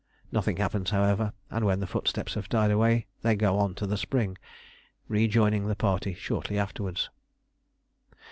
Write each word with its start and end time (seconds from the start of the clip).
Nothing 0.31 0.57
happens, 0.57 0.89
however, 0.89 1.31
and 1.51 1.63
when 1.63 1.79
the 1.79 1.85
footsteps 1.85 2.33
have 2.33 2.49
died 2.49 2.71
away 2.71 3.05
they 3.21 3.35
go 3.35 3.59
on 3.59 3.75
to 3.75 3.85
the 3.85 3.97
spring, 3.97 4.35
rejoining 5.07 5.67
the 5.67 5.75
party 5.75 6.15
shortly 6.15 6.57
afterwards. 6.57 7.11